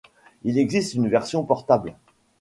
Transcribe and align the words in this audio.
Il 0.41 0.57
existe 0.57 0.95
une 0.95 1.09
version 1.09 1.45
portable. 1.45 1.95